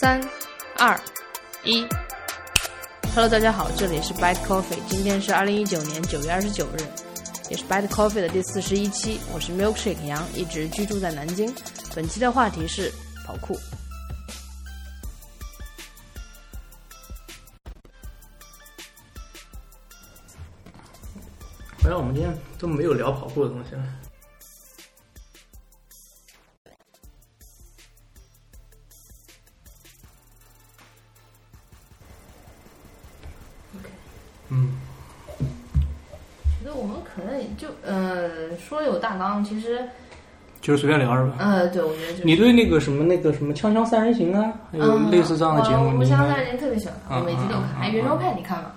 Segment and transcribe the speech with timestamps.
[0.00, 0.18] 三、
[0.78, 0.98] 二、
[1.62, 1.86] 一。
[3.14, 6.80] Hello，大家好，这里是 Bite Coffee，今天是二零一九年九月二十九日，
[7.50, 9.20] 也是 Bite Coffee 的第四十一期。
[9.30, 11.54] 我是 Milkshake 杨，一直居住在南京。
[11.94, 12.90] 本期的话题是
[13.26, 13.54] 跑酷。
[21.82, 23.84] 好像我们今天都没有聊跑酷的东西了。
[39.18, 39.80] 大纲，其实
[40.60, 41.36] 就是随便聊是吧？
[41.38, 47.62] 呃对，我觉得就是你对那个什么那个什么《锵锵三人行》啊，还有嗯类似这样的节目，我我你应该相三人行特别喜欢看，我每集都看。
[47.62, 48.70] 嗯嗯哎，圆桌派你看吗？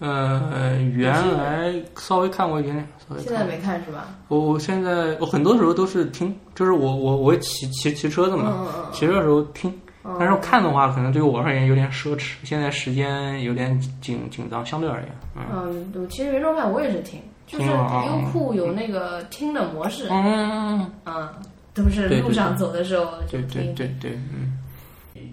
[0.00, 3.44] 呃，原来稍微看过一点点，稍微现在。
[3.44, 4.08] 没看是吧？
[4.28, 9.70] 我我现在我很多时候都是听，就是我我我骑骑骑车子嘛，嗯嗯骑车的时候听。
[10.04, 10.14] 嗯。
[10.18, 21.28] 但是看的话，可能对于我而言有点奢侈，现在时间有点紧紧张，相对而言，嗯嗯，对，其实圆桌派我也是听，就是听啊优酷有那个听的模式，嗯，嗯，
[21.74, 23.74] 都是对对路上走的时候就对对。
[23.74, 24.58] 对对，嗯，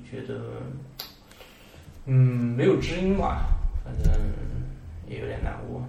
[0.09, 0.35] 觉得，
[2.05, 3.45] 嗯，没有知音吧，
[3.85, 4.11] 反正
[5.07, 5.81] 也有点难过，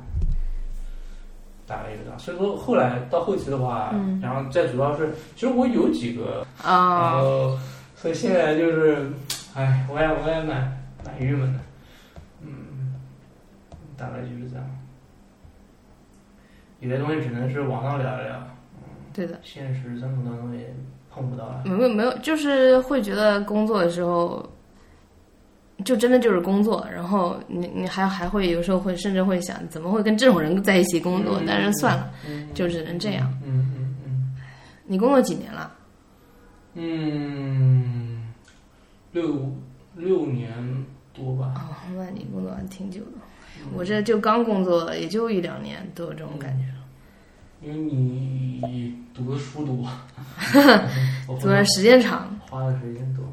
[1.67, 2.19] 大概就这样。
[2.19, 4.21] 所以说后来到后期的话，嗯。
[4.23, 7.59] 然后再主要是，其实我有几个，然啊，后
[7.97, 9.13] 所以现在就是，
[9.55, 11.59] 哎，我也我也蛮蛮郁闷的，
[12.43, 12.95] 嗯，
[13.97, 14.65] 大概就是这样。
[16.83, 18.47] 有些东西只能是网上聊一聊，
[19.15, 20.75] 对的，现实生活当中也
[21.11, 21.63] 碰不到了。
[21.65, 24.45] 没有没有，就是会觉得工作的时候，
[25.85, 31.39] 就真的就是工作，然后你你还还会有时候会甚至会想，怎么会跟这种人在一起工作？
[31.41, 33.33] 嗯但是算了，嗯就只能这样。
[33.45, 34.35] 嗯嗯嗯
[34.85, 35.73] 你工作几年了？
[36.75, 38.33] 嗯，
[39.13, 39.53] 六
[39.95, 40.53] 六年
[41.13, 41.55] 多吧。
[41.57, 43.22] 哦，那你工作还挺久的。
[43.75, 46.79] 我这就刚工作，也就一两年，都有这种感觉了。
[47.63, 49.89] 因为你读的书多，
[51.29, 53.25] 我做的时间长，花的时间多。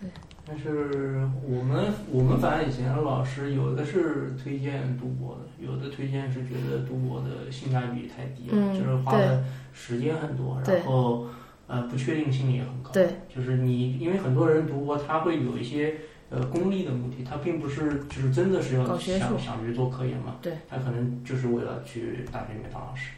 [0.00, 0.10] 对
[0.46, 9.42] 但是我们我们反正以前的老师有的是推荐读博的，有的推荐是觉得读博的性价比太低了，嗯就是花的
[9.72, 11.28] 时间很多，然后
[11.66, 12.90] 呃不确定性也很高。
[12.92, 15.94] 对，就是你因为很多人读博他会有一些
[16.34, 23.10] 呃功利的目的，他并不是就是真的是要想想去做科研嘛，对，他可能就是为了去大学里面当老师。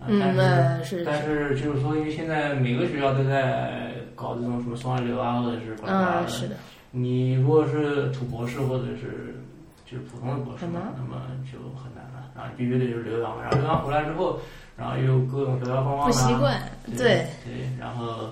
[0.00, 6.28] 呃嗯，但是但是就是说，因为现在每个学校都在搞这种什么双一流啊，或者是巴拉巴拉嗯，的。
[6.28, 6.56] 是的，
[6.90, 9.40] 你如果是土博士或者是
[9.86, 12.28] 就是普通的博士嘛，那么就很难了。
[12.34, 14.38] 然后你必须得就是留洋，然后留洋回来之后，
[14.76, 18.30] 然后又各种条条框框不习惯，对对，对，然后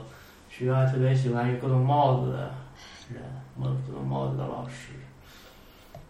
[0.50, 2.50] 学校特别喜欢有各种帽子的
[3.14, 3.22] 人，
[3.56, 4.92] 帽各种帽子的老师。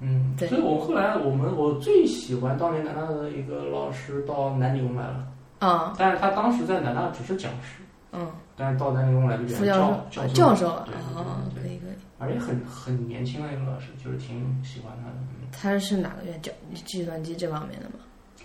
[0.01, 5.29] 嗯，对所以我后来我们我最喜欢当年南大的一个老师到南理工来了。
[5.61, 11.95] 嗯但是他当时在南大只是讲师，嗯，但是到南理工来就变副成教授，教授，教授，对哦，对对对，可以可以。
[12.19, 15.15] 而且很很年轻的一个老师，就是挺喜欢他的。
[15.15, 16.41] 嗯他是哪个院？
[16.43, 16.51] 教
[16.87, 17.97] 计算机这方面的吗？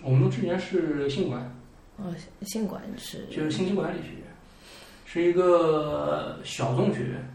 [0.03, 1.41] 我们之前是信管，
[1.95, 4.23] 哦，信管是就是信息管理学院，
[5.05, 7.33] 是一个小众学院，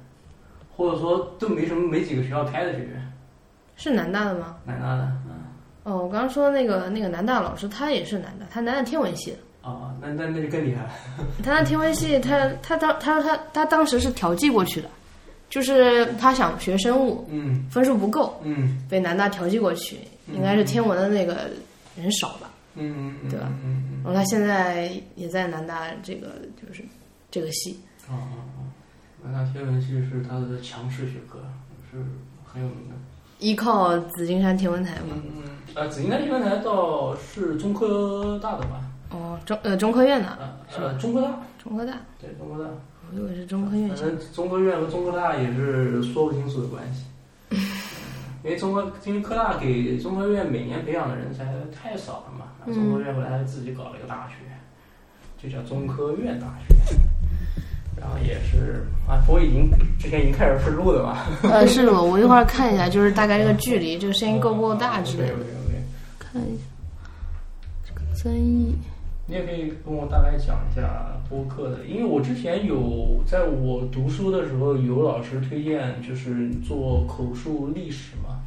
[0.76, 3.12] 或者说都没什么没几个学校开的学院，
[3.76, 4.56] 是南大的吗？
[4.64, 5.32] 南大的，嗯。
[5.84, 9.36] 哦，我刚刚说那个那个南大老师，他也是南大，他南大天文系的。
[9.62, 10.90] 哦，那那那就更厉害了。
[11.42, 14.88] 他那天文系，他他当他说他他当时是调剂过去的，
[15.50, 19.96] 就是他想学生物，嗯分数不够，嗯被南大调剂过去，
[20.32, 21.48] 应该是天文的那个
[21.96, 22.48] 人少吧。
[22.74, 26.82] 嗯嗯，对吧嗯嗯然后他现在也在南大这个就是
[27.30, 27.78] 这个系，
[28.10, 28.16] 嗯，
[29.24, 29.32] 啊啊啊！
[29.32, 31.38] 南大天文系是它的强势学科，
[31.90, 31.98] 是
[32.44, 32.94] 很有名的。
[33.38, 35.14] 依靠紫金山天文台嘛。
[35.14, 35.42] 嗯嗯，
[35.74, 38.82] 呃，紫金山天文台倒是中科大的吧？
[39.10, 42.70] 哦，中呃中科院的，呃呃，中科大，中科大，对中科大。
[43.10, 44.02] 我以为是中科院系。
[44.02, 47.04] 反正中科院和中科大也是说不清楚的关系。
[47.50, 47.58] 嗯
[48.44, 54.34] 因为中科，因为科大给中科院每年培养的人才太少了嘛，中科院后来自己搞了一个大学，
[55.40, 56.74] 就叫中科院大学。
[58.00, 61.26] 然后也是啊，不过已经之前已经开始试录了吧。
[61.44, 65.84] 呃，是的，我一会儿看一下，就是大概这个距离，这个声音够不够大之类的，OK，OK，OK
[66.18, 66.62] 看一下
[67.86, 68.74] 这个增益。
[69.26, 78.40] 你也可以跟我大概讲一下播客的，因为我之前有在我读书的时候有老师推荐，就是做口述历史嘛，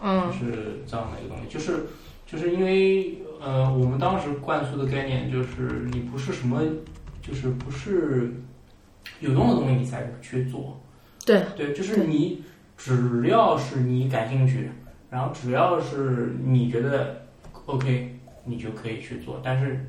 [0.00, 0.26] 嗯。
[0.28, 1.86] 就是这样的一个东西，就是
[2.24, 6.62] 就是因为呃，我们当时灌输的概念就是你不是什么，
[7.20, 8.32] 就是不是
[9.20, 10.80] 有用的东西你才去做，
[11.24, 12.42] 对对，就是你
[12.76, 14.70] 只要是你感兴趣，
[15.10, 17.26] 然后只要是你觉得
[17.66, 19.86] OK，你就可以去做，但是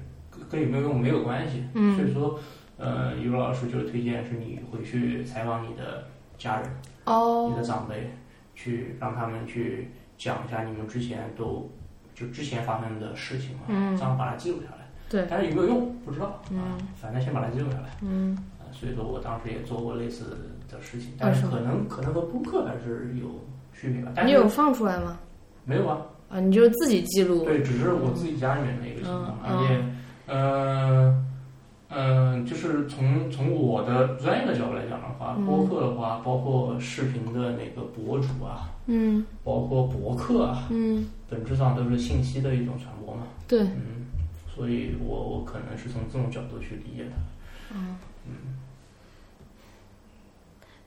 [0.49, 1.63] 跟有没有用没有关系。
[1.73, 2.39] 嗯所以说，
[2.77, 6.69] 呃，于老师就推荐是你回去采访你的家人、
[7.05, 8.11] 哦你的长辈，
[8.55, 11.69] 去让他们去讲一下你们之前都
[12.15, 14.87] 就之前发生的事情嘛，嗯这样把它记录下来。
[15.09, 17.89] 对，但是有没有用不知道，嗯啊，反正先把它记录下来。
[18.01, 20.25] 嗯啊，所以说我当时也做过类似
[20.69, 23.27] 的事情，但是可能可能和播客还是有
[23.73, 24.11] 区别吧。
[24.15, 25.17] 但是你有放出来吗？
[25.65, 25.97] 没有啊？
[26.29, 27.43] 啊，你就自己记录。
[27.43, 29.85] 对，只是我自己家里面的一个情况，嗯而且，
[30.27, 31.25] 呃，
[31.89, 43.23] 嗯、就是从从我的专业的角度来讲的话，嗯播客的话，包括视频的那个博主啊，嗯包括博客啊，嗯，本质上都是信息的一种传播嘛。
[43.47, 44.05] 对，嗯，
[44.53, 47.75] 所以我我可能是从这种角度去理解它。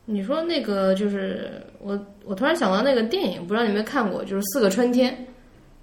[0.05, 5.13] 你说那个就是我，我突然想到那个电影，不知道你有没有看过，就是《四个春天》。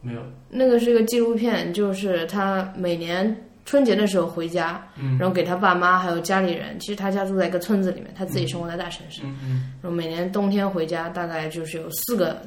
[0.02, 3.36] 没有，那个是一个纪录片，就是他每年
[3.66, 5.18] 春节的时候回家，嗯。
[5.18, 9.74] 然后给他爸妈还有家里人，其实他家住在一个村子里面，他自己生活在大城市，嗯嗯。
[9.82, 12.42] 然后每年冬天回家，大概就是有四个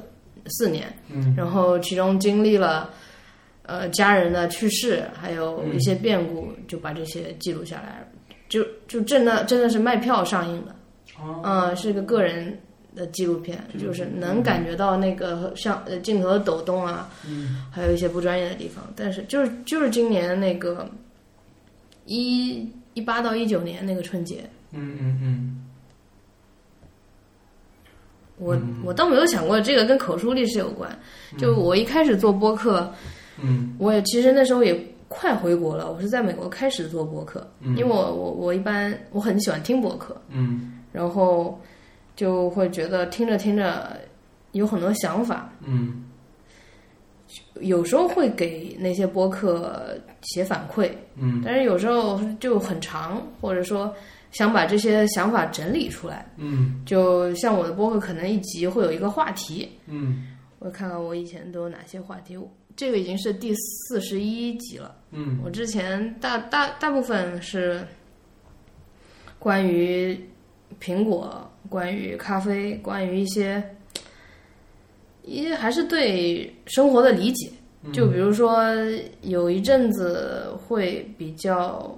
[0.47, 1.33] 四年，嗯。
[1.35, 2.89] 然后其中经历了
[3.63, 8.07] 呃家人的去世，还有一些变故，就把这些记录下来，
[8.47, 10.75] 就就真的真的是卖票上映的，哦
[11.43, 12.57] 嗯，是个个人
[12.95, 17.65] 的纪录片，就是能感觉到那个像呃镜头的抖动啊，嗯。
[17.71, 20.89] 还有一些不专业的地方，但是就是就是今年那个
[22.05, 25.57] 一一八到一九年那个春节，嗯嗯嗯。
[28.37, 30.89] 我、我倒没有想过这个跟口述历史有关。
[31.37, 32.91] 就我一开始做播客，
[33.39, 33.75] 嗯。
[33.77, 34.77] 我也其实那时候也
[35.07, 41.59] 快回国了，我是在美国开始做播客，因为我我我一般我很喜欢听播客，嗯然后
[42.15, 43.97] 就会觉得听着听着
[44.51, 46.05] 有很多想法，嗯。
[47.61, 51.41] 有时候会给那些播客写反馈，嗯。
[51.45, 53.93] 但是有时候就很长，或者说
[54.31, 56.25] 想把这些想法整理出来。
[56.35, 56.81] 嗯。
[56.85, 60.27] 就像我的播客，可能一集会有一个话题，嗯。
[60.59, 62.37] 我看看我以前都有哪些话题。
[62.75, 64.93] 这个已经是第四十一集了。
[65.11, 65.39] 嗯。
[65.43, 67.81] 我之前大大大部分是
[69.39, 70.19] 关于
[70.81, 73.63] 苹果、关于咖啡、关于一些
[75.23, 77.49] 一些还是对生活的理解。
[77.91, 78.63] 就比如说
[79.21, 81.91] 有一阵子会比较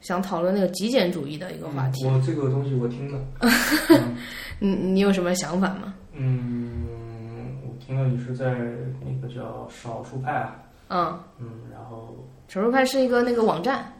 [0.00, 2.04] 想讨论那个极简主义的一个话题。
[2.06, 3.20] 我这个东西我听了，
[4.58, 5.94] 你你有什么想法吗？
[6.12, 6.86] 嗯，
[7.62, 8.50] 我听了你是在
[9.00, 10.32] 那个叫少数派
[10.88, 12.16] 啊，嗯，嗯，然后
[12.48, 13.92] 少数派是一个那个网站。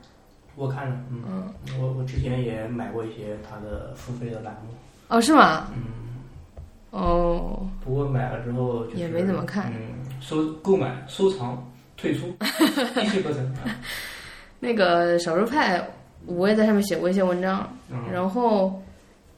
[0.58, 1.44] 我看了，嗯，
[1.81, 4.75] 我我之前也买过一些他的付费的栏目，
[5.08, 5.69] 哦，是吗？
[5.72, 5.82] 嗯，
[6.90, 9.72] 哦，不过买了之后就是也没怎么看。
[9.72, 11.64] 嗯，收购买、收藏、
[11.96, 12.26] 退出，
[13.00, 13.70] 一气呵成啊，
[14.58, 15.81] 那个少数派，
[16.26, 17.96] 我也在上面写过一些文章，嗯。
[18.12, 18.82] 然后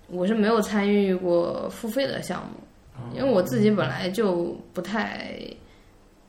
[0.09, 2.55] 我是没有参与过付费的项目，
[2.97, 5.35] 嗯因为我自己本来就不太，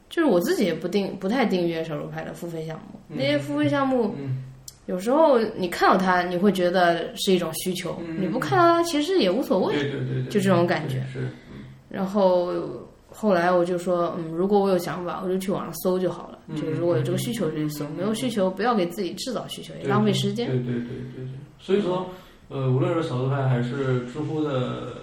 [0.10, 4.44] 就是我自己也不定不太订阅少数派的付费项目，那些付费项目嗯
[4.92, 9.74] 有时候你看到它，你会觉得是一种需求，嗯你不看到它其实也无所谓。
[9.74, 11.30] 对对对对，就这种感觉是，
[11.90, 12.54] 然后
[13.10, 16.40] 后来我就说，嗯，如果我有想法，我就去网上搜就好了。
[16.48, 20.48] 嗯就是如果有这个需求就去搜，没有需求不要给自己制造需求，也浪费时间。
[20.48, 20.84] 对对对
[21.16, 22.06] 对对，所以说，
[22.50, 24.94] 呃，无论是少数派还是知乎的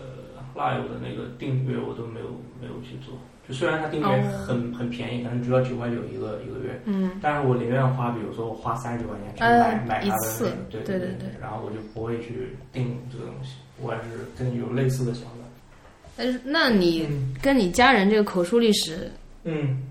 [0.54, 2.26] Live 的那个订阅，我都没有
[2.60, 3.14] 没有去做。
[3.48, 15.30] 就虽然它订阅哦很、很便宜，可能只要九块九一个一个月，嗯，但是我宁愿花，比如说我花三十九块钱去呃买、买它的对对对对然后我就不会去订这个东西，我还是跟你有类似的想法。
[16.14, 19.10] 但是那你嗯跟你家人这个口述历史，
[19.44, 19.82] 嗯，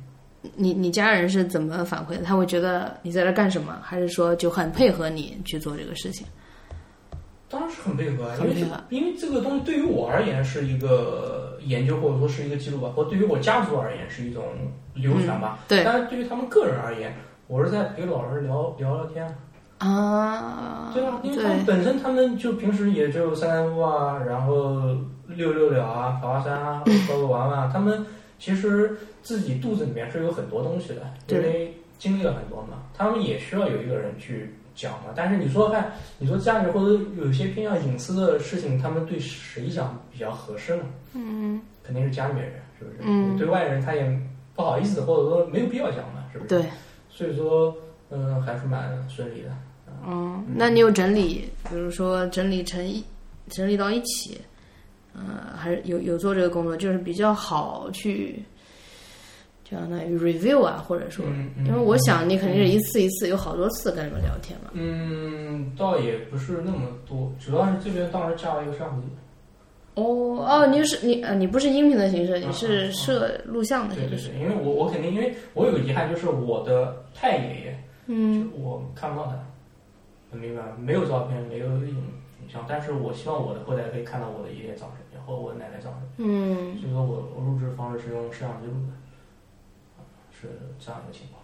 [0.56, 2.24] 你你家人是怎么反馈的？
[2.24, 6.28] 他会觉得你在这干什么，还是说就很配合你去做这个事情？
[7.50, 14.44] 当然是很配合啊，因为因为这个东西对于我而言是一个研究或者说是一个记录吧，或对于我家族而言是一种
[14.94, 15.60] 流传吧。
[15.68, 15.84] 对。
[15.84, 17.16] 但是对于他们个人而言，
[17.48, 19.38] 我是在陪老人聊聊聊天，
[19.78, 21.20] 啊，对吧？
[21.24, 24.96] 因为他们本身他们就平时也就散散步啊，然后
[25.28, 28.06] 溜溜鸟啊，爬爬山啊，逗逗玩玩，他们
[28.38, 35.08] 其实自己肚子里面是有很多东西的，因为经历了很多嘛，他们也需要有一个人去讲嘛。
[35.14, 40.84] 但是你说看，你说家里或者有些偏向隐私的事情，他们对谁讲比较合适呢？
[41.14, 42.98] 嗯，肯定是家里面人，是不是？
[43.02, 44.20] 嗯你对外人他也
[44.56, 46.50] 不好意思，或者说没有必要讲嘛，是不是？
[46.50, 46.66] 对，
[47.10, 47.76] 所以说，
[48.12, 49.50] 嗯、还是蛮顺利的。
[50.08, 53.04] 嗯，那你有整理，比如说整理成一
[53.50, 54.40] 整理到一起，
[55.14, 58.42] 呃，还是有有做这个工作，就是比较好去，就
[59.70, 61.26] 相当于 review 啊，或者说，
[61.66, 64.70] 因为我想你肯定是一次一次有好多次跟你们聊天嘛。
[64.74, 69.08] 嗯，倒也不是那么多，主要是这边当时加了一个摄像机。
[69.96, 74.10] 哦哦，你是你呃，你不是音频的形式，你嗯是嗯摄录像的形式。
[74.10, 79.34] 对对对，因为我我肯定，因为我有个遗憾，就是我的太爷爷，嗯就我看不到他，
[80.32, 80.62] 很明白？
[80.80, 89.07] 没有照片，没有影影像，但是我希望我的后代可以看到我的爷爷长什么样，和我的奶奶长什么嗯样，所以说我我录制方式是用摄像机录的，啊
[90.40, 90.48] 是
[90.80, 91.44] 这样一个情况。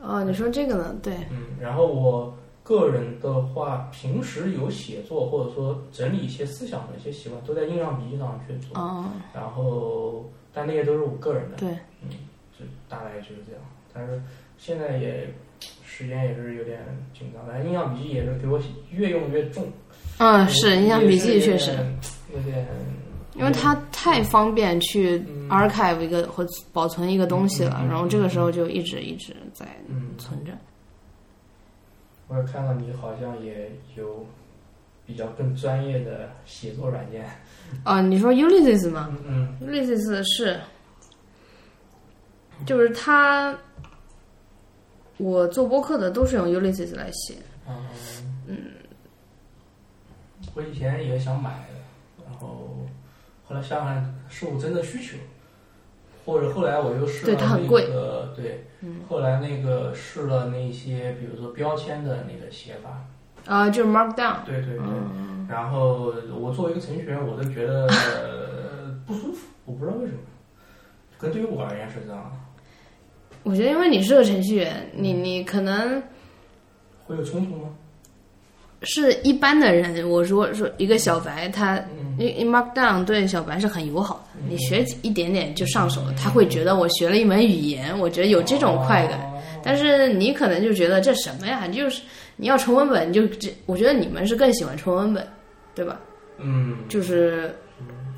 [0.00, 0.96] 哦，你说这个呢？
[1.02, 8.80] 对，嗯，然后我个人的话，平时有写作或者说整理一些思想的一些习惯，都在印象笔记上去做。
[8.80, 11.70] 哦，然后，但那些都是我个人的，对，
[12.02, 12.10] 嗯，
[12.56, 13.62] 就大概就是这样。
[13.92, 14.22] 但是
[14.56, 15.34] 现在也
[15.84, 16.78] 时间也是有点
[17.12, 19.66] 紧张，但是印象笔记也是给我写越用越重。
[20.18, 21.72] 嗯，是印象笔记确实，
[22.32, 22.66] 有点，
[23.34, 30.52] 因为它太方便去嗯 archive 一个或保存一个东西了，然后这个时候就一直一直在嗯，存着。
[32.28, 34.26] 我也看到你好像也有
[35.06, 37.24] 比较更专业的写作软件。
[37.84, 40.60] 啊，你说 Ulysses 吗嗯嗯？Ulysses 是，
[42.66, 43.56] 就是它，
[45.16, 47.34] 我做播客的都是用 Ulysses 来写。
[47.66, 47.86] 嗯
[48.46, 48.56] 嗯，
[50.54, 51.50] 我以前也想买，
[52.24, 52.86] 然后
[53.44, 55.16] 后来想想是我真的需求，
[56.28, 63.02] 或者后来我又试了对它很贵那个对，嗯后来那个试了那些比如说标签的那个写法，
[63.46, 64.44] 啊、就是 Markdown。
[64.44, 70.18] 对对对，嗯，然后我作为一个程序员，我都觉得、 呃不舒服，我不知道为什么，
[71.16, 72.30] 可能对于我而言是这样的，
[73.44, 76.02] 我觉得因为你是个程序员，你你可能
[77.06, 77.70] 会有冲突吗？
[78.82, 80.08] 是一般的人。
[80.08, 89.18] 我如果说一个小白，他嗯因为 Markdown 对小白是很友好的，你学一点点就上手了，他会觉得我学了一门语言，我觉得有这种快感。
[89.20, 91.66] 哦但是你可能就觉得这什么呀？
[91.66, 92.00] 就是
[92.36, 95.26] 你要纯文本，你就这，我觉得你们是更喜欢纯文本，
[95.74, 96.00] 对吧？
[96.38, 97.52] 嗯，就是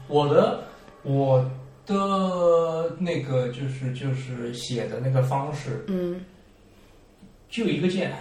[0.06, 0.62] 我的
[1.02, 1.42] 我
[1.86, 6.20] 的那个就是就是写的那个方式，嗯
[7.48, 8.12] 就一个键，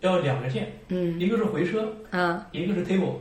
[0.00, 3.14] 要两个键，嗯一个是回车，啊一个是 table。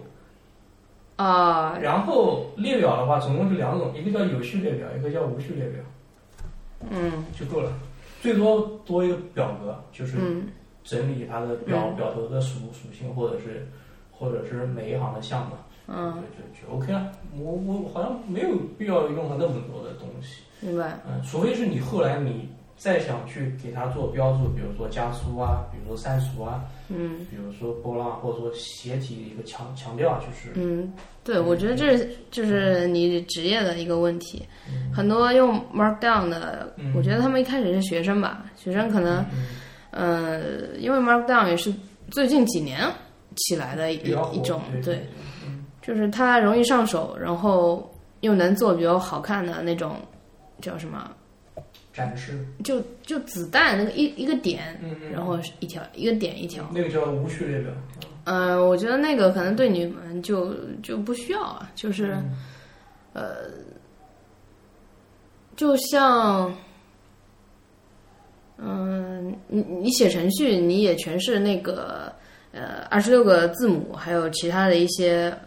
[1.23, 5.83] 啊然后列表的话，总共是两种，一个叫有序列表，一个叫无序列表，
[6.89, 7.69] 嗯就够了。
[8.21, 10.47] 最多多一个表格，就是嗯
[10.81, 13.67] 整理它的表、嗯表头的属属性，或者是
[14.11, 15.55] 或者是每一行的项目，
[15.87, 17.11] 嗯，就就就 OK 了。
[17.37, 20.43] 我我好像没有必要用到那么多的东西。
[20.61, 20.97] 明白。
[21.05, 22.47] 嗯，除非是你后来你
[22.79, 27.27] 再想去给它做标注，比如说加粗啊，比如说删除啊，嗯。
[27.29, 31.97] 比如说波浪，或者说斜体的一个强强调，就是嗯，对，我觉得这
[32.31, 34.47] 就是你职业的一个问题。
[34.71, 34.89] 嗯。
[34.93, 36.93] 很多用 Markdown 的，嗯。
[36.95, 39.45] 我觉得他们一开始是学生吧，学生可能嗯
[39.91, 41.73] 呃，因为 Markdown 也是
[42.09, 42.79] 最近几年
[43.35, 45.05] 起来的一一种，对
[45.81, 49.97] 就是它容易上手，然后又能做比较好看的那种，
[50.61, 51.11] 叫什么？
[51.99, 56.69] 展示，就就子弹那个一一个点，嗯嗯，然后一条一个点一条。
[56.73, 57.71] 那个叫无序列表，
[58.23, 62.17] 嗯、我觉得那个可能对你们就就不需要啊，就是
[63.13, 63.23] 嗯。
[65.55, 66.55] 就像，
[68.57, 72.09] 嗯，你你写程序，你也全是那个
[72.53, 75.37] 呃二十六个字母，还有其他的一些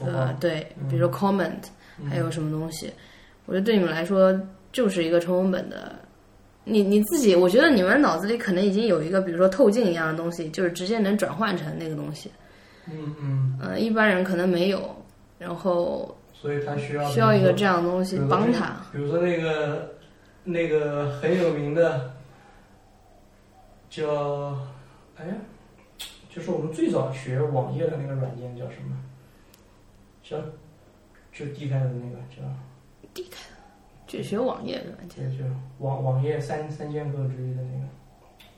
[0.00, 1.62] 呃，对，比如说 comment，、
[2.00, 2.10] 嗯。
[2.10, 2.92] 还有什么东西，
[3.46, 4.32] 我觉得对你们来说
[4.72, 5.94] 就是一个纯文本的。
[6.64, 12.30] 你你自己，我觉得你们脑子里可能已经有一个，比如说透镜一样的东西，就是直接能转换成那个东西。
[12.90, 14.94] 嗯嗯，呃，一般人可能没有，
[15.38, 18.76] 然后所以他需要需要一个这样样的东西帮他。
[18.92, 19.94] 比如说那个
[20.44, 22.12] 那个很有名的
[23.88, 24.58] 叫
[25.16, 25.34] 哎呀，
[26.28, 28.96] 就是我们最早学网页的那个软件叫什么？
[30.22, 30.36] 叫
[31.32, 32.42] 就 D 开头的那个叫
[34.08, 35.44] 去学网页的软就件，就
[35.78, 37.86] 网网页三三剑客之一的那个，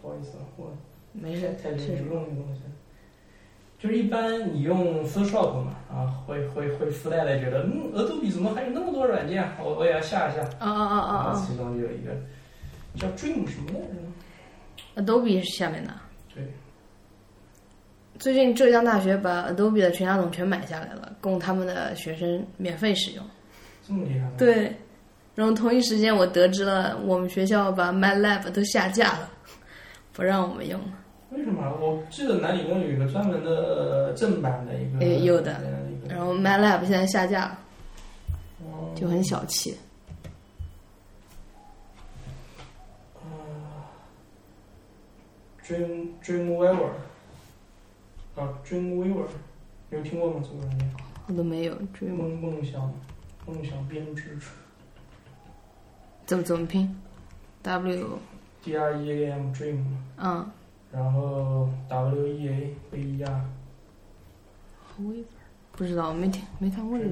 [0.01, 0.73] 不好意思啊，我
[1.13, 2.63] 没事太，太是不用那个东西。
[3.79, 9.43] 就是一般你用 Photoshop 嘛，啊，会会会附带的觉得，嗯，Adobe 怎么还有那么多软件？
[9.59, 10.43] 我我也要下一下。
[10.59, 12.13] 啊啊啊啊其中就有一个
[12.97, 15.95] 叫 Dream 什么来着，！Adobe 是下面的。
[16.35, 16.45] 对。
[18.19, 23.25] 最近浙江大学把 Adobe 的全家桶全买下来了，供他们的学生免费使用。
[23.83, 24.33] 这么厉害吗？
[24.37, 24.77] 对，
[25.35, 29.31] 然后同一时间我得知了我们学校把 MATLAB 都下架了，
[30.13, 30.93] 不让我们用了。
[31.31, 31.63] 为什么？
[31.81, 35.61] 我记得南理工有一个专门的正版的一个，诶有的
[36.09, 37.59] 然后 MATLAB 现在下架了，
[38.65, 39.77] 哦就很小气。
[45.65, 46.91] Dream Dreamweaver
[48.35, 49.27] 啊，Dreamweaver，
[49.91, 50.43] 有听过吗？
[50.43, 50.91] 这个软件？
[51.29, 52.93] 我都没有梦梦想
[53.47, 54.37] 梦想编织
[56.31, 56.89] 怎么怎么拼
[57.65, 58.07] ？W
[58.63, 59.83] D R E A M Dream，
[60.17, 60.49] 嗯
[60.93, 63.41] 然后 W E A V E R
[65.73, 67.11] 不知道，没听没看过这个。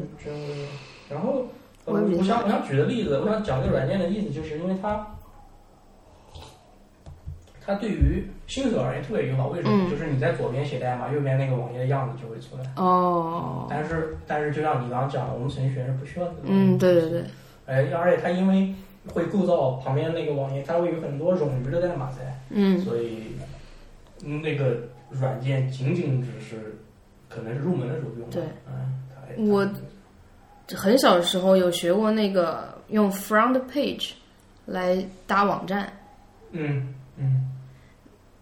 [1.10, 1.46] 然后
[1.84, 5.04] 呃我我想我想举个例子，我想讲这个软件的意思，就是因为它。
[7.66, 9.88] 它对于新手而言特别友好，为什么？
[9.88, 12.62] 嗯就是你在左边写代码，右边那个网页的样子就会出来。
[12.76, 16.40] 哦，但是但是就像你刚刚讲的，我们程序员是不需要这个。
[16.44, 17.24] 嗯，对对对，
[17.66, 18.72] 哎，而且它因为
[19.12, 23.22] 会构造旁边那个网页，它会有很多冗余的代码在，嗯所以
[24.24, 24.76] 嗯那个
[25.10, 26.78] 软件仅仅只是
[27.28, 28.40] 可能是入门的时候用的。
[28.40, 29.68] 对，嗯，我
[30.76, 34.12] 很小的时候有学过那个用 front page
[34.66, 35.92] 来搭网站，
[36.50, 37.50] 嗯嗯，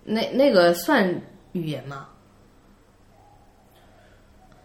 [0.05, 1.09] 那那个算
[1.53, 2.09] 语言吗？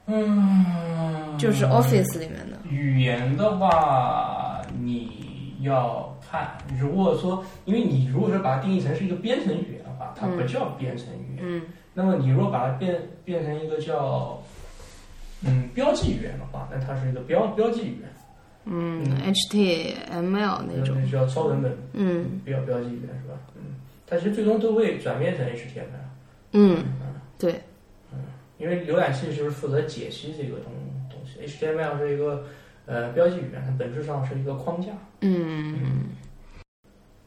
[0.07, 2.57] 嗯，就是 Office 里面的。
[2.69, 5.20] 语言的话，你
[5.63, 11.39] 要看，如果说，因为你如果说把它定义成是一个编程语言的话，它不叫编程语言。
[11.41, 11.61] 嗯。
[11.93, 14.41] 那么你如果把它变变成一个叫
[15.45, 18.09] 嗯标记语言的话，那它是一个标标记语言，
[18.65, 19.03] 嗯
[19.33, 20.95] ，HTML 那种。
[21.01, 23.35] 那叫超文本嗯标标记语言是吧？
[23.55, 23.75] 嗯，
[24.07, 26.05] 它其实最终都会转变成 HTML，
[26.53, 26.83] 嗯，
[27.37, 27.61] 对，
[28.13, 28.19] 嗯。
[28.57, 30.71] 因为浏览器就是负责解析这个东
[31.09, 32.45] 东西，HTML 是一个
[32.85, 34.89] 呃标记语言，它本质上是一个框架。
[35.21, 36.09] 嗯，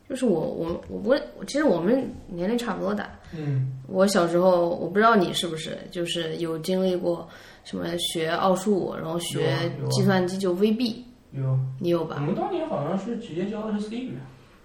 [0.09, 3.09] 就是我我我不会，其实我们年龄差不多大。
[3.37, 3.71] 嗯。
[3.87, 7.29] 我小时候，我不知道你是不是，就是有经历过
[7.65, 12.17] 什么学奥数，然后学计算机就 VB，有，你有吧？
[12.19, 14.21] 我们当年好像是直接教的是 C 语言，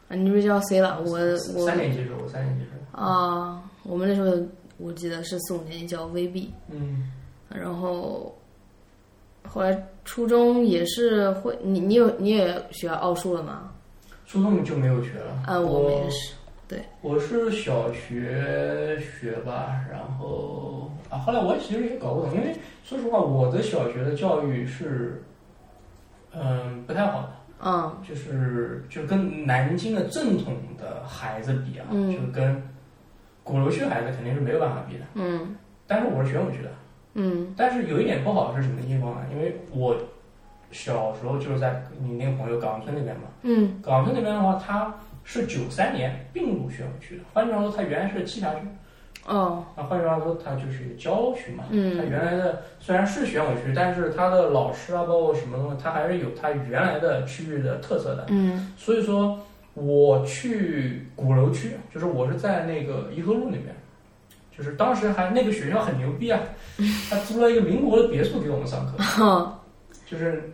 [0.08, 1.20] 啊，你是教 C 了，我
[1.54, 4.36] 我三年级时候，我三年级时候，啊，我们那时候
[4.78, 7.12] 我记得是四五年级教 VB，嗯，
[7.50, 8.34] 然后
[9.46, 13.70] 后来初中也是会，你你有你也学奥数了吗？
[14.26, 15.44] 初中就没有学了。
[15.46, 16.34] 啊，我们也是，
[16.68, 25.22] 对我是小学学吧，然后啊，后来我其实也搞不懂，因为说实话，我的小学的教育是，
[26.34, 27.30] 嗯，不太好的，
[27.64, 32.60] 嗯就是就跟南京的正统的孩子比啊，嗯就跟
[33.44, 35.06] 鼓楼区孩子肯定是没有办法比的。
[35.14, 36.72] 嗯但是我是玄武区的，
[37.22, 39.22] 嗯但是有一点不好是什么地方呢？
[39.32, 39.96] 因为我
[40.72, 48.62] 小时候就是在你那个朋友岗村那边嘛，嗯岗村那边的话，它是九三年并入玄武区的，换句话说，它原来是栖霞区。
[49.26, 51.66] 哦那，换句话说，它就是郊区嘛。
[51.70, 58.26] 嗯它嗯原来的虽然是玄武区，但是它的老师啊，包括什么东西，它还是有它原来的区域的特色的。
[58.30, 59.38] 嗯所以说，
[59.76, 63.66] 我去鼓楼区，就是我是在那个颐和路那边，
[64.58, 66.40] 就是当时还那个学校很牛逼啊，
[67.10, 69.54] 他租了一个民国的别墅给我们上课，
[70.06, 70.52] 就是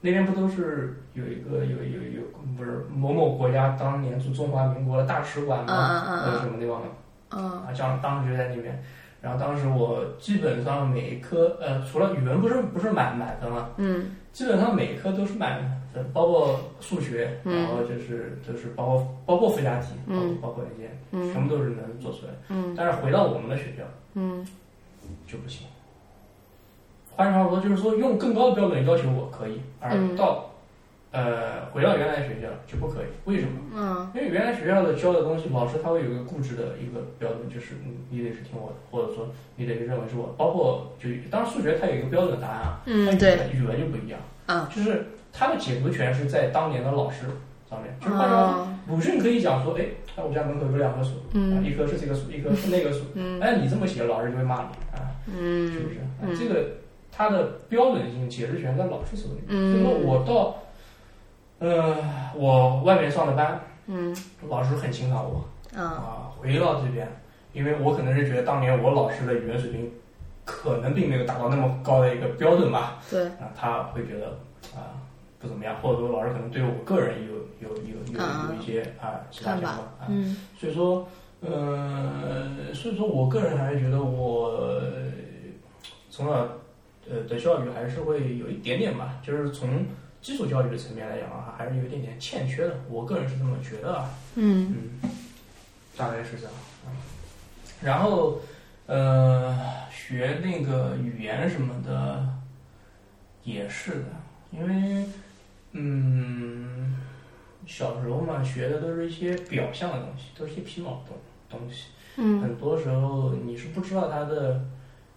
[0.00, 2.22] 那边不都是有一个有有有
[2.56, 6.04] 不是某某国家当年驻中华民国的大使馆嗯吗？
[6.08, 6.18] 嗯。
[6.22, 6.86] 还有什么地方的？
[7.30, 7.42] 嗯。
[7.52, 8.82] 啊，当当时就在那边，
[9.20, 14.12] 然后当时我基本上每一科，呃，除了语文不是不是满满分嘛，嗯。
[14.32, 15.58] 基本上每一科都是满
[15.92, 17.56] 分，包括数学，嗯。
[17.62, 21.32] 然后就是就是包括包括附加题，包括嗯包括那些，嗯。
[21.32, 22.32] 全部都是能做出来。
[22.48, 22.74] 嗯。
[22.76, 23.82] 但是回到我们的学校
[24.14, 24.46] 嗯
[25.26, 25.66] 就不行。
[27.16, 30.50] 换句话说，就是说用更高的标准要求我可以，而嗯到、
[31.12, 33.06] 呃回到原来的学校就不可以。
[33.24, 33.58] 为什么？
[33.74, 40.34] 嗯因为原来学校的教的东西，老师他会有一个固执的一个标准，就是你你得是听我的，或者说你得是认为是我。
[40.36, 47.26] 包括就当然数学它有一个标准答案啊，嗯，对，语文就不一样，啊，就是它的解读权是在当年的老师
[47.76, 47.92] 上面。
[48.00, 49.84] 就是换句话说，哦鲁迅可以讲说，哎，
[50.16, 51.12] 那我家门口有两棵树，
[51.62, 55.98] 一棵是这个树，一棵是那个树，嗯哎，你这么写，老师就会骂你啊，是嗯不是？
[55.98, 56.68] 啊嗯这个
[57.12, 59.42] 它的标准性解释权在老师手里。
[59.48, 60.56] 嗯所以说我到，
[61.58, 61.96] 呃，
[62.34, 64.16] 我外面上的班，嗯
[64.48, 65.44] 老师很欣赏我。
[65.76, 67.06] 啊啊，回到这边，
[67.52, 69.90] 因为我可能是觉得当年我老师的语文水平
[70.44, 74.28] 可能并没有达到那么高的一个标准吧，对，啊，他会觉得
[74.74, 74.96] 啊
[75.46, 79.68] 不怎么样，或者说老师可能对我个人有有有有啊有一些啊其他想法
[80.00, 81.08] 啊，嗯所以说，
[81.40, 84.72] 呃，所以说我个人还是觉得我
[86.10, 86.32] 从小
[87.08, 89.86] 呃的教育还是会有一点点吧，就是从
[90.20, 94.10] 基础教育的层面来讲的话，还是有一点点欠缺的，我个人是这么觉得啊。
[94.34, 95.10] 嗯嗯，
[95.96, 96.52] 大概是这样。
[96.86, 96.92] 嗯
[97.82, 98.40] 然后，
[98.86, 99.54] 呃，
[99.90, 102.26] 学那个语言什么的，
[103.44, 104.06] 也是的，
[104.50, 105.04] 因为
[105.76, 106.96] 嗯，
[107.66, 111.16] 小时候嘛，学的都是一些表象的东西，都是一些皮毛东
[111.48, 111.88] 东西。
[112.18, 114.60] 嗯很多时候你是不知道它的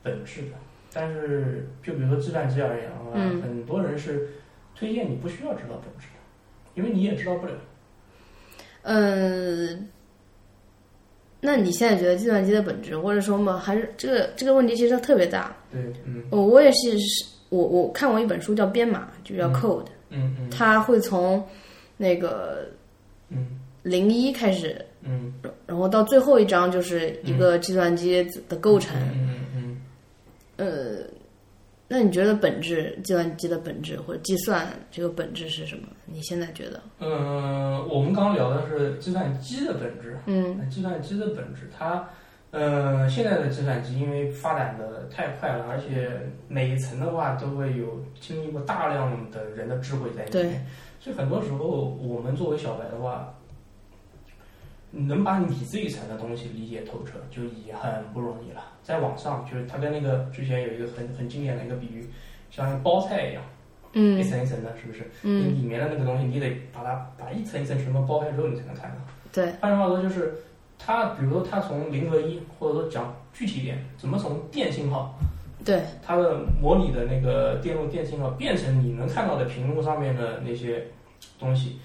[0.03, 0.57] 本质的。
[0.91, 4.27] 但是，就比如说计算机而言的话，嗯很多人是
[4.75, 6.19] 推荐你不需要知道本质的，
[6.73, 7.53] 因为你也知道不了。
[8.81, 9.87] 嗯，
[11.39, 15.55] 那你现在觉得计算机的本质，或者说嘛，还是这个这个问题其实它特别大。
[15.71, 16.97] 对，嗯我我也是，
[17.49, 21.45] 我我看过一本书叫《编码》，就叫嗯 Code，嗯嗯嗯，他会从
[21.97, 22.67] 那个
[23.29, 25.33] 嗯零一开始，嗯
[25.65, 28.95] 然后到最后一章就是一个计算机的构成。
[29.13, 29.81] 嗯嗯嗯
[30.57, 31.05] 呃，
[31.87, 35.87] 那你觉得本质，计算机的本质或者计算这个本质是什么？
[36.05, 36.81] 你现在觉得？
[36.99, 40.17] 嗯，我们刚刚聊的是计算机的本质。
[40.25, 42.07] 嗯那计算机的本质，它，
[42.51, 46.09] 呃，现在的计算机因为发展的太快了，而且
[46.47, 50.65] 每一层的话都会有经历过大量的人的智慧在里面，
[50.99, 51.65] 所以很多时候
[52.01, 53.35] 我们作为小白的话，
[54.89, 58.63] 能把你这一层的东西理解透彻，就已经很不容易了。
[58.81, 62.09] 在网上，就是它跟那个之前有一个很很经典的一个比喻，
[62.49, 63.43] 像包菜一样，
[63.93, 65.07] 嗯一嗯层一层的，是不是？
[65.21, 68.95] 嗯，你里面的那个东西，你得把它把一层一层全部剥开之后，你才能看到。
[69.31, 70.33] 对，换句话说，就是
[70.79, 75.13] 它，比如说它从零和一，或者说讲具体一点，怎么从电信号，
[75.63, 80.87] 对，它的模拟的那个电路电信号，变成你能看到的屏幕上面的那些
[81.37, 81.77] 东西，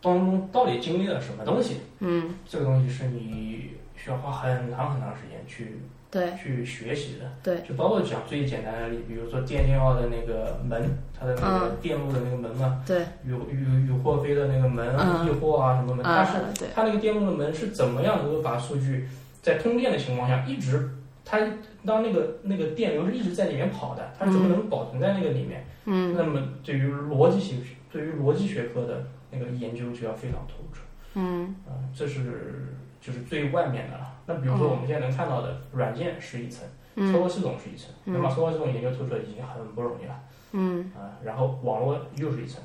[0.00, 1.78] 当中到底经历了什么东西？
[2.00, 3.63] 嗯这个东西是你
[3.96, 5.80] 需要花很长很长时间去
[6.10, 6.32] 对。
[6.36, 7.30] 去学习的。
[7.42, 11.76] 对，就包括讲最简单的例，比如说电信号的那个门，它的那个嗯。
[11.80, 15.26] 电路的那个门嘛，对，与与与货飞的那个门、嗯。
[15.26, 19.08] 易货啊什么门，它啊是对，它那个电路的门是怎么样能够把数据
[19.42, 20.90] 在通电的情况下一直，
[21.24, 21.38] 它
[21.84, 25.64] 当那个那个电流是一直在里面跑的，它怎么能保存在那个里面？
[25.86, 26.14] 嗯。
[26.16, 27.56] 那么对于逻辑学
[27.90, 30.80] 对于逻辑学科的那个研究就要非常透彻
[31.14, 31.54] 嗯。
[31.66, 32.74] 啊、这是
[33.04, 34.16] 就是最外面的了。
[34.24, 40.18] 那比如说我们现在能看到的软件是一层，操嗯作系统是一层，嗯能把操作系统研究透彻已经很不容易了。
[40.52, 42.62] 嗯啊，然后网络又是一层，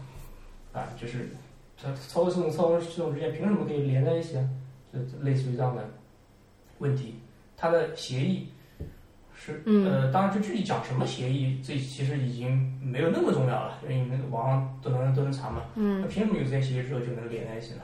[0.72, 1.28] 啊，就是
[1.82, 4.50] 它操作系统、操作系统之间凭什么可以连在一起啊？
[4.94, 5.84] 就类似于这样的
[6.78, 7.16] 问题，
[7.58, 8.48] 它的协议
[9.36, 15.64] 是嗯呃，当然就具体讲什么协议，这其实已经没有那么重要了，因为网上都能都能查嘛。
[15.76, 17.82] 嗯那凭什么有这些协议之后就能连在一起呢？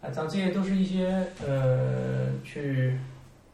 [0.00, 2.96] 啊，像这些都是一些呃，去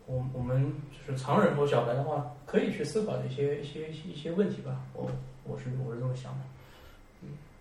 [0.07, 4.81] 我我们就是常人或小白的话，可以去思考的一些一些一些问题吧。
[4.95, 5.11] 我
[5.45, 6.39] 我是我是这么想的。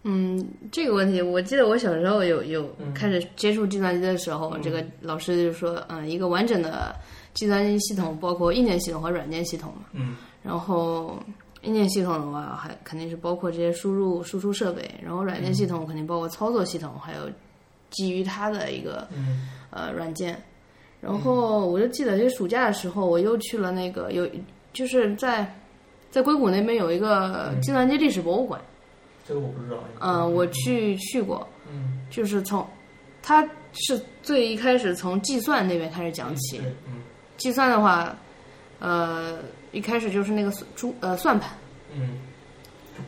[0.08, 6.96] 嗯，这个问题，我记得我小时候有有嗯开始接触计算机的时候，嗯这个老师就说，嗯，一个完整的
[7.34, 9.86] 计算机系统包括硬件系统和软件系统嘛。
[9.94, 11.18] 嗯然后
[11.64, 17.22] 硬件系统的话，还肯定是包括这些输入输出设备，然后软件系统肯定包括操作系统，还有
[17.96, 20.40] 基于它的一个嗯呃软件。
[21.02, 24.28] 然后我就记得，就暑假的时候，我又去了那个有，
[24.74, 25.54] 就是在
[26.10, 28.60] 在硅谷那边有一个计算机历史博物馆，
[29.28, 29.78] 这个我不知道。
[30.00, 32.66] 嗯、我去去过，嗯就是从
[33.22, 36.60] 它是最一开始从计算那边开始讲起。
[36.88, 37.02] 嗯
[37.38, 38.16] 计算的话，
[38.80, 39.40] 呃，
[39.74, 41.52] 一开始就是那个算珠呃算盘。
[41.94, 42.35] 嗯，就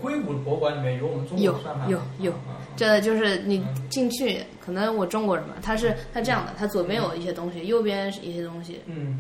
[0.02, 1.92] 硅谷博物馆里面有我们中国的算盘吗？
[2.20, 2.32] 有有。
[2.32, 2.76] 啊啊啊。
[2.76, 8.80] 真的就是你进去，可能我中国人嘛，他是他这样的，他左边有一些东西，右边是一些东西。
[8.86, 9.20] 嗯。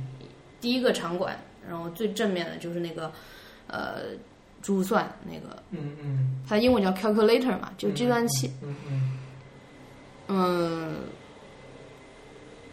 [0.61, 1.35] 第一个场馆，
[1.67, 3.11] 然后最正面的就是那个
[3.67, 4.01] 呃
[4.61, 6.41] 珠算那个，嗯嗯。
[6.47, 8.51] 它英文叫 calculator 嘛，就是计算器。
[8.61, 9.17] 嗯嗯。
[10.29, 10.95] 嗯，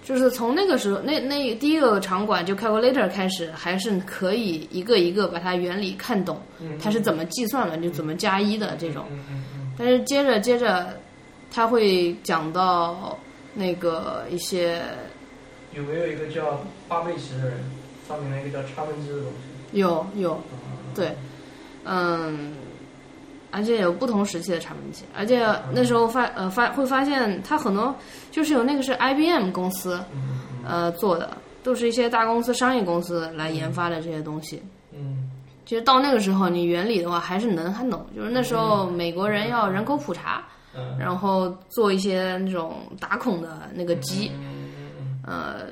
[0.04, 9.06] 就是从那个时候，那那第一个场馆就 calculator 开始，还是可以一个一个把它原理看懂，嗯，它是怎么计算的，就怎么加一的这种。
[9.78, 11.00] 但是接着接着，
[11.50, 13.18] 他会讲到
[13.54, 14.82] 那个一些
[15.72, 17.58] 有没有一个叫巴贝奇的人
[18.06, 19.78] 发明了一个叫差分机的东西？
[19.78, 20.38] 有有啊
[20.94, 21.16] 对，
[21.84, 22.52] 嗯，
[23.54, 27.94] 而且有不同时期的差分器，而且那时候发呃发会发现它很多
[28.32, 34.60] 就是有那个是 IBM 公司嗯呃做的，都是一些大公司商业公司来研发的这些东西。
[34.92, 35.30] 嗯
[35.66, 38.04] 其实到那个时候，你原理的话还是能看懂。
[38.14, 40.44] 就是那时候美国人要人口普查，
[40.76, 44.30] 嗯然后做一些那种打孔的那个机，
[45.26, 45.68] 呃，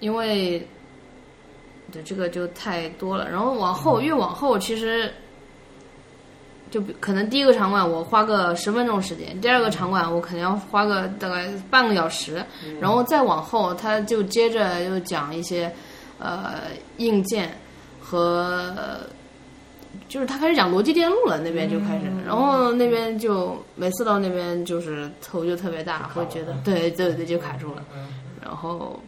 [0.00, 0.68] 因为
[1.90, 3.30] 对这个就太多了。
[3.30, 5.10] 然后往后越往后，其实
[6.72, 12.42] 就比可能第一个场馆我花个十分钟时间，第二个场馆我可能要花个大概半个小时，
[12.80, 15.70] 然后再往后，他就接着又讲一些
[16.18, 16.54] 呃
[16.96, 17.54] 硬件
[18.00, 18.74] 和
[20.08, 27.84] 就是他开始讲逻辑电路了，那边就开始，然后那边就每次到那边就是头就特别大，会觉得对对对就卡住了，
[28.42, 28.98] 然后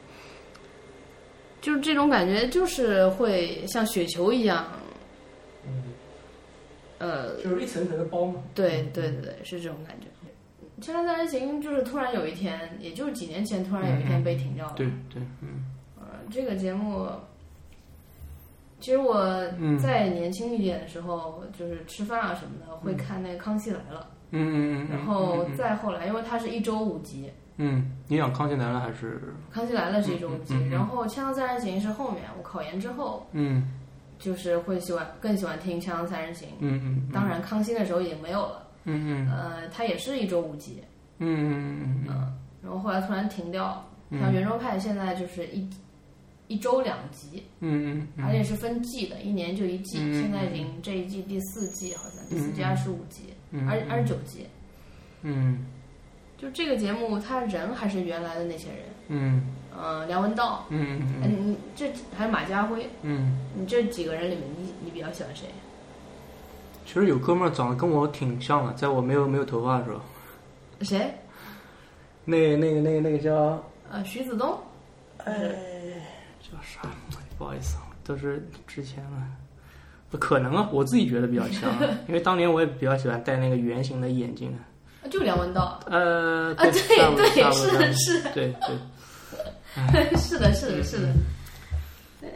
[1.62, 4.66] 就是这种感觉，就是会像雪球一样，
[6.98, 8.40] 呃，就是一层层的包嘛。
[8.54, 10.06] 对对对对，是这种感觉。
[10.84, 14.72] 《枪战三人行》就是突然有一天，也就是几年前，突然有一天被停掉了。
[14.74, 15.64] 对对，嗯。
[15.96, 17.08] 呃，这个节目，
[18.80, 19.24] 其实我
[19.80, 24.00] 在年轻一点的时候，就是吃饭啊什么的，会看那个《康熙来了》。
[24.32, 24.96] 嗯嗯嗯。
[24.96, 27.30] 然后再后来，因为它是一周五集。
[27.56, 29.22] 嗯，你想《康熙来了》还是？
[29.54, 33.24] 《康熙来了》是一周五集，然后《枪战三人行》是后面，我考研之后。
[33.30, 33.62] 嗯。
[34.18, 36.48] 就是会喜欢更喜欢听《锵锵三人行》。
[36.60, 37.08] 嗯嗯。
[37.12, 38.62] 当然，康熙的时候已经没有了。
[38.86, 40.82] 嗯嗯，呃，它也是一周五集，
[41.18, 45.66] 嗯嗯嗯嗯，然后后来突然停掉，像圆桌派现在就是一
[46.48, 53.32] 一周两集，嗯嗯，而且是分季的，一年就一季，现在已经这一季第四季好像第四季二十五集，
[53.66, 54.46] 二二十九集，
[55.22, 55.64] 嗯，
[56.36, 59.42] 就这个节目，他人还是原来的那些人，嗯，
[59.76, 65.46] 呃，梁文道，嗯嗯嗯，这还有马家辉，嗯，你这几个人里面，你你比较喜欢谁？
[66.86, 70.00] 其实有哥们儿长得跟我挺像的，在我没有没有头发的时候。
[70.82, 71.12] 谁？
[72.24, 74.58] 那那个那个那个叫呃徐子东。
[75.18, 75.34] 哎，
[76.40, 76.88] 叫啥？
[77.38, 79.10] 不好意思，都是之前了。
[80.10, 80.18] 不。
[80.18, 81.70] 可能啊，我自己觉得比较像，
[82.06, 84.56] 因为当年我也比较喜欢戴那个圆形的眼镜。
[85.10, 85.80] 就梁文道。
[85.86, 88.76] 呃，啊，对对，是，是的，对对。
[90.16, 91.08] 是的，是的，是的。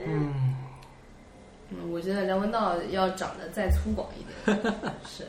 [0.07, 0.33] 嗯。
[1.71, 4.25] 嗯，我觉得梁文道要长得再粗犷一
[4.55, 4.75] 点。
[5.07, 5.25] 是。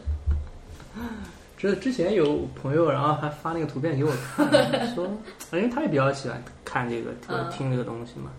[1.57, 4.49] 这之前有朋友，然后还发那个图片给我看，
[4.95, 5.05] 说，
[5.51, 7.11] 因为他也比较喜欢看这个、
[7.51, 8.31] 听这个东西嘛。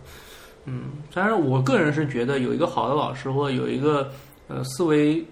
[0.65, 4.11] 嗯，当然，我个人是觉得有一个好的老师，或者有一个
[4.49, 5.23] 呃思维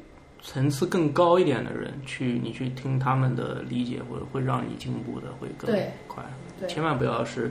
[0.42, 5.70] 层次更高一点的人，去你去听他们的理解，或者会让你进步的会更
[6.06, 6.22] 快。
[6.60, 7.50] 对，千万不要是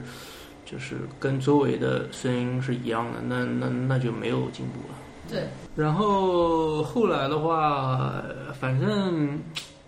[0.70, 4.94] 就是跟周围的声音是一样的，那那那就没有进步了。
[5.30, 8.22] 对，然后后来的话，
[8.58, 9.38] 反正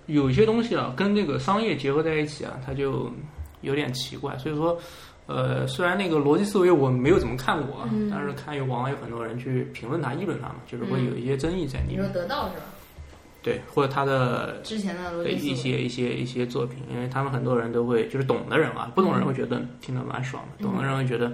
[0.06, 3.10] 有一些东西啊，跟那个商业结合在一起啊，它就
[3.60, 4.36] 有点奇怪。
[4.38, 4.78] 所以说，
[5.26, 12.00] 呃，虽然那个逻辑思维我没有怎么看过，但是看有网上有很多人去评论它、议论它嘛，就是会有一些争议在里面。
[12.00, 12.62] 你说得到是吧？
[13.42, 21.32] 对，或者他的之前的对一些一些一些作品，因为他们很多人都会就是懂的人啊，不懂人会觉得听得蛮爽的，懂的人会觉得。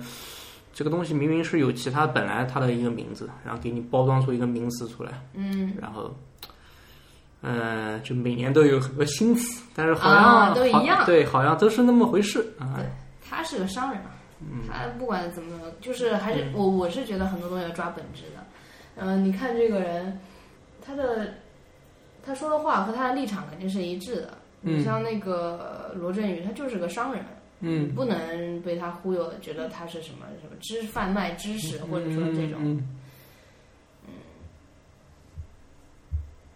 [0.72, 6.14] 这个东西明明是有其他本来它的一个名字，然后给你包装出一个名词出来，嗯，然后，
[7.40, 12.74] 嗯，就每年都有很多新词，但是好像都一样，对，好像都是那么回事啊。
[12.76, 12.84] 对，
[13.26, 14.10] 他是个商人嘛，
[14.68, 18.44] 他不管怎么，就是还是我我是觉得很多东西要抓本质的。
[18.96, 20.20] 嗯，你看这个人，
[20.84, 21.32] 他的
[22.26, 24.36] 他说的话和他的立场肯定是一致的。
[24.60, 27.24] 你像那个罗振宇，他就是个商人。
[27.60, 32.88] 嗯，不能被他忽悠，觉得他是什么什么知贩卖知识，或者说这种，嗯，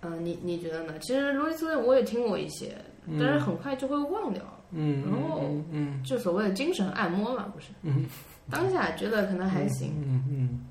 [0.03, 0.93] 嗯，你你觉得呢？
[0.99, 2.77] 其实罗辑思维我也听过一些，
[3.19, 5.41] 但是很快就会忘掉，嗯，然后
[5.73, 8.05] 嗯，就所谓的精神按摩嘛，不是，嗯，
[8.51, 10.67] 当下觉得可能还行，嗯嗯，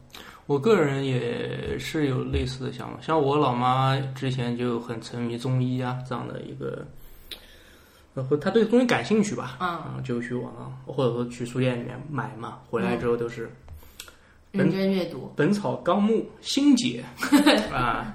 [0.49, 6.83] 我个人也是有类似的想法，像我老妈之前就很沉迷中医啊这样的一个。
[8.15, 13.47] 然后他对中医感兴趣吧，啊，就去网上或者说去书店里面买嘛，回来之后都是
[14.51, 17.05] 认真阅读《本草纲目》心解
[17.71, 18.11] 啊，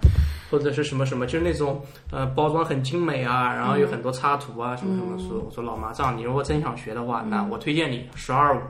[0.51, 5.45] 或者是什么什么，就是那种呃包装很精美啊，然后有很多插图啊什么什么书。
[5.47, 8.61] 我说老妈，这样你如果真想学的话，那我推荐你“十二五”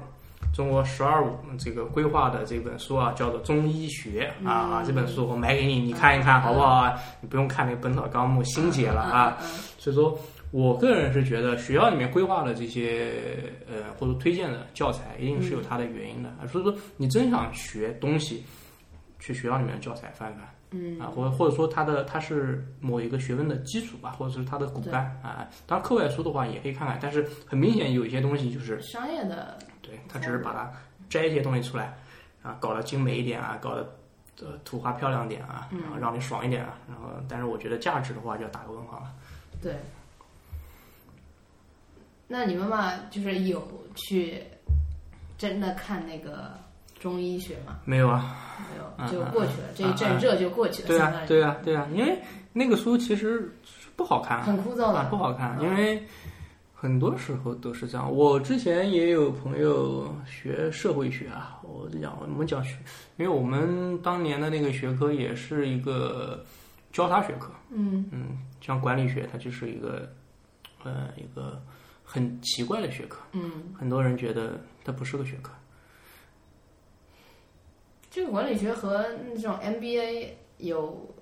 [0.53, 6.95] 中国“十二五”这个规划的这本书啊，叫做《中医学》啊，这本书我买给你，你看一看好不好啊？
[7.21, 9.39] 你不用看那个《本草纲目》新解了啊，
[9.79, 10.19] 所以说。
[10.51, 13.13] 我个人是觉得学校里面规划的这些
[13.67, 16.29] 呃或者推荐的教材一定是有它的原因的。
[16.29, 18.45] 啊，所以说你真想学东西，
[19.19, 20.97] 去学校里面的教材翻翻，嗯。
[21.01, 29.67] 啊或或者说它的它是某一个学问的基础吧，或者是它的骨干啊，当然课外书的话也可以看看，但是很明显有一些东西就是商业的，对，
[30.09, 30.73] 它只是把它
[31.09, 31.97] 摘一些东西出来
[32.43, 33.97] 啊，搞得精美一点啊，搞得
[34.41, 39.13] 呃图画漂亮点啊，然后让你爽一点啊，然后但是我觉得价值的话就要打个问号了，
[39.63, 39.75] 对。
[42.27, 43.63] 那你妈妈就是有
[43.95, 44.43] 去
[45.37, 46.53] 真的看那个
[46.99, 47.79] 中医学吗？
[47.85, 48.35] 没有啊，
[48.71, 50.89] 没有就过去了，这一阵热就过去了。
[50.89, 52.19] 对啊，对啊，对啊，因为
[52.53, 53.55] 那个书其实
[53.95, 56.03] 不好看，很枯燥的，不好看，因为
[56.85, 58.15] 很多时候都是这样。
[58.15, 62.77] 我之前也有朋友学社会学啊，我讲我们讲学，
[63.17, 66.45] 因为我们当年的那个学科也是一个
[66.93, 67.51] 交叉学科。
[67.71, 70.13] 嗯嗯，像管理学，它就是一个
[70.83, 71.59] 呃一个
[72.05, 75.51] 很奇怪的学科，嗯，很多人觉得它不是个学科。
[78.11, 81.15] 这个管理学和这种 MBA 有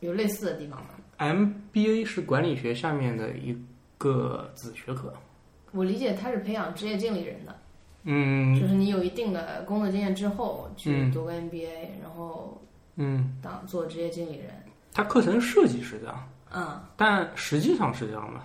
[0.00, 0.88] 有类似的地方吗
[1.18, 3.56] ？MBA 是管理学下面的一
[3.98, 5.12] 个子学科。
[5.72, 7.54] 我理解它是培养职业经理人的，
[8.04, 12.60] 嗯就是你有一定的工作经验之后去嗯读个 MBA，、然后
[12.96, 14.48] 嗯，当做职业经理人。
[14.94, 18.40] 它课程设计是这样，嗯但实际上是这样的，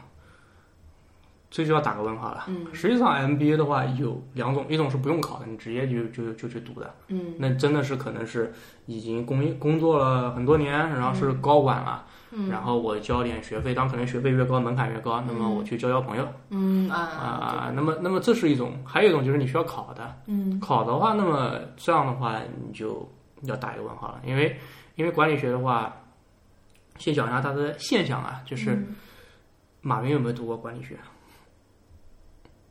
[1.49, 2.45] 这就要打个问号了。
[2.47, 8.51] 嗯实际上 MBA 的话有两种，一种是不用考的，你直接就就就去读的，嗯那真的是可能是
[8.87, 12.11] 已经工工作了很多年，然后是高管了，嗯
[12.49, 16.27] 然后我交点学费，当可能学费越高，门槛越高，那么我去交交朋友。
[16.49, 20.59] 嗯啊啊、那么那么这是一种，还有一种就是你需要考的，嗯。
[20.59, 23.07] 考的话，那么这样的话你就
[23.43, 24.57] 要打一个问号了，因为
[24.95, 25.95] 因为管理学的话，
[26.97, 28.95] 先讲一下它的现象啊，就是嗯。
[29.83, 30.95] 马云有没有读过管理学？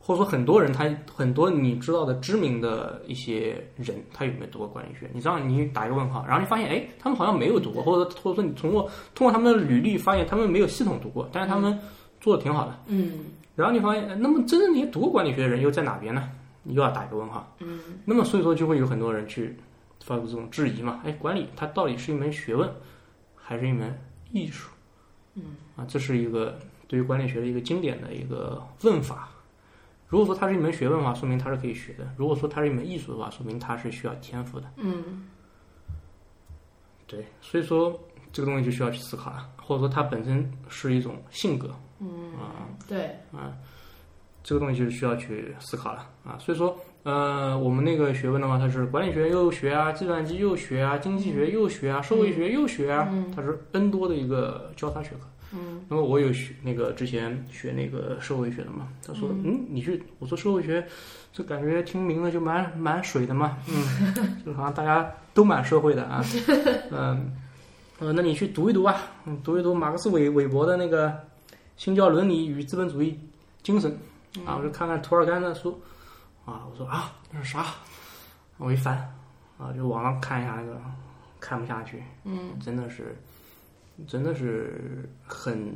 [0.03, 5.09] 或者说很多人他很多你知道的知名的一些人，他有没有读过管理学？
[5.13, 11.79] 你这样你打一个问号，然后你发现哎，他们好像没有读过，或者或者说你通过通过他们的履历发现他们没有系统读过，但是他们
[12.21, 12.77] 做的挺好的。
[12.87, 16.31] 嗯然后你发现，那么真正那些读过管理学的人又在哪边呢？
[16.63, 17.55] 你又要打一个问号。
[17.61, 19.55] 嗯那么所以说就会有很多人去
[20.03, 22.69] 发出这种质疑嘛，哎，管理它到底是一门学问，
[23.37, 23.97] 还是一门
[24.33, 24.71] 艺术？
[25.35, 25.43] 嗯
[25.77, 26.59] 啊，这是一个
[26.89, 29.29] 对于管理学的一个经典的一个问法。
[30.11, 34.67] 如果说它是一门学问的话，说明它是可以学的；如果说它是一门艺术的话，说明它是需要天赋的。
[34.77, 35.29] 嗯
[37.07, 37.97] 对，所以说
[38.33, 41.71] 这个东西就需要去思考了，或者说它本身是一种性格
[42.01, 43.55] 嗯啊对啊，
[44.43, 46.37] 这个东西就是需要去思考了啊。
[46.39, 55.21] 所以说，呃，我们那个学问的话，它是管理学又学啊，计算机又学啊，经济学又学啊，社会学又学啊，嗯它是 N 多的一个交叉学科。
[55.53, 55.85] 嗯。
[55.89, 60.87] 那么我有学那个之前学那个社会学的嘛，他说，嗯，你去，我说社会学，
[61.33, 66.25] 这感觉听名字就蛮蛮水的嘛，嗯， 就好像大家都蛮社会的啊，
[66.91, 67.33] 嗯，
[67.99, 71.09] 呃，那你去读一读吧，嗯，读一读马克思韦韦伯的那个
[71.77, 73.19] 《新教伦理与资本主义
[73.63, 73.91] 精神》
[74.47, 75.81] 啊，我就看看涂尔干的书，
[76.45, 77.67] 啊，我说啊，那是啥？
[78.59, 78.97] 我一翻，
[79.59, 80.81] 啊，就网上看一下那个，
[81.41, 82.51] 看不下去，嗯。
[82.63, 83.17] 真的是，
[84.07, 85.73] 真的是很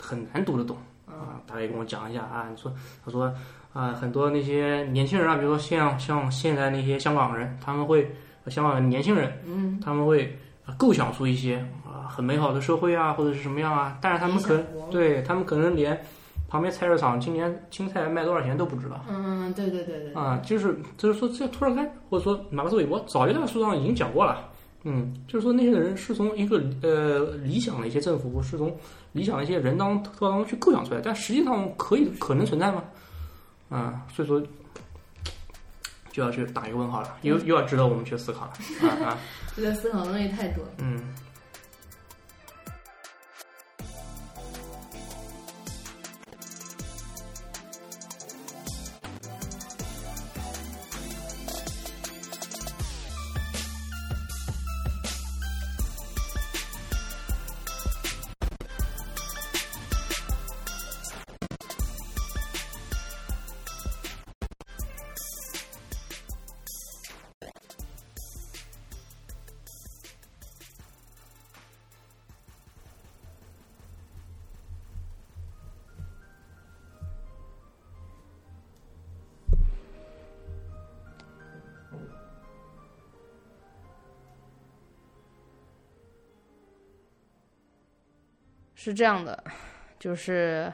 [0.00, 1.40] 很难读得懂啊。
[1.46, 2.72] 大概跟我讲一下啊，你说
[3.04, 3.32] 他说
[3.72, 8.10] 啊，很多那些年轻人啊，比如说像像现在那些香港人，他们会
[8.48, 16.00] 香港的年轻人，嗯，他们会啊构想出一些啊很美好的社会啊，或者是什么样啊，但是他们可理想国对他们可能连
[16.48, 19.04] 旁边菜市场今年青菜卖多少钱都不知道。
[19.08, 24.50] 嗯对对对对，啊，就是就是说，这涂尔干或者说马克思韦伯早就在书上已经讲过了。
[24.84, 28.74] 嗯，就是说那些人是从一个呃理想的一些政府，是从
[29.12, 32.84] 理想的一些人当当中去构想出来，但实际上可以可能存在吗？
[33.70, 34.42] 啊，所以说
[36.12, 38.52] 就要去打一个问号了，又又要值得我们去思考了
[38.88, 39.18] 啊啊，
[39.56, 40.70] 这个思考的东西太多了。
[40.78, 41.00] 嗯。
[88.84, 89.42] 是这样的，
[89.98, 90.70] 就是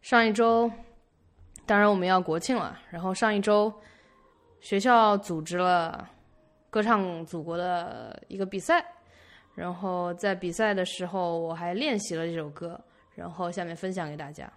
[0.00, 0.70] 上一周，
[1.66, 3.70] 当然我们要国庆了，然后上一周
[4.60, 6.08] 学校组织了
[6.70, 8.82] 歌唱祖国的一个比赛，
[9.54, 12.80] 然后在比赛的时候我还练习了这首歌，
[13.14, 14.50] 然后下面分享给大家。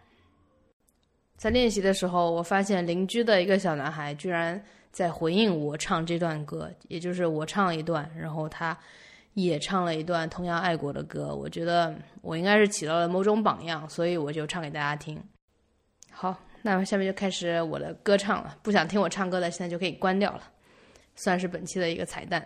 [1.35, 8.75] 在练习的时候，我发现邻居的一个小男孩居然在回应我唱这段歌，也就是我唱一段，然后他
[9.37, 11.35] 也唱了一段同样爱国的歌。
[11.35, 15.21] 我觉得我应该是起到了某种榜样，所以我就唱给大家听。
[16.11, 18.57] 好，那么下面就开始我的歌唱了。
[18.63, 20.41] 不想听我唱歌的，现在就可以关掉了，
[21.15, 22.43] 算是本期的一个彩蛋。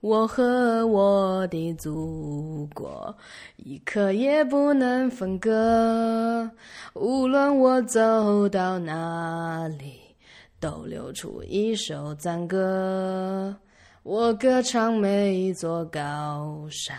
[0.00, 3.16] 我和我的祖国
[3.58, 6.50] 一刻也不能分割。
[6.94, 10.00] 无论我走到哪里，
[10.58, 13.54] 都流出一首赞歌。
[14.04, 16.96] 我歌唱每一座高山，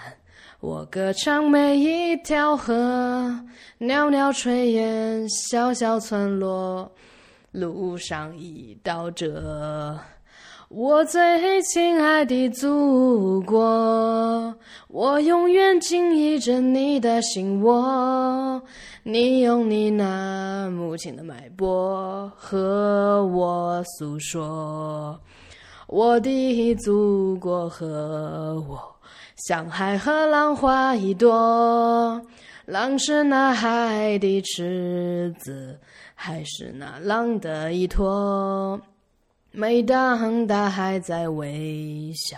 [0.61, 2.73] 我歌唱每一条河，
[3.77, 6.89] 袅袅炊烟，小小村落，
[7.51, 9.99] 路上一道辙。
[10.69, 14.55] 我最亲爱的祖国，
[14.87, 18.63] 我永远紧依着你的心窝。
[19.03, 25.19] 你用你那母亲的脉搏和我诉说，
[25.93, 28.95] 我的祖国和我，
[29.35, 32.19] 像海和浪花一朵。
[32.65, 35.79] 浪是那海的池子，
[36.15, 38.81] 海是那浪的依托。
[39.51, 42.37] 每当大海在微笑，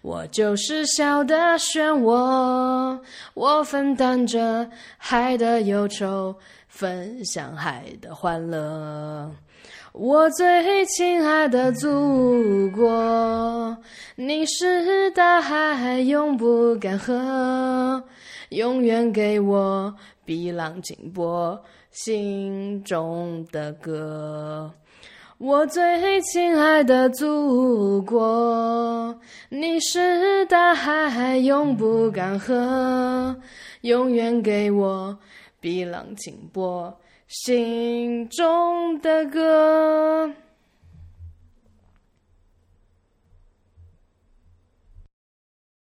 [0.00, 3.00] 我就是笑的漩涡。
[3.34, 6.36] 我分担着海的忧愁，
[6.68, 9.32] 分享海的欢乐。
[9.94, 13.76] 我最亲爱的祖国，
[14.16, 18.02] 你是大海永不干涸，
[18.48, 24.68] 永远给我碧浪清波，心中的歌。
[25.38, 29.16] 我最亲爱的祖国，
[29.48, 33.36] 你是大海永不干涸，
[33.82, 35.16] 永远给我
[35.60, 36.98] 碧浪清波，
[37.36, 40.30] 心中的歌。